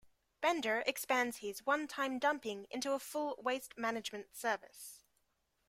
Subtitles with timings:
[0.41, 5.03] Bender expands his one-time dumping into a full waste management service.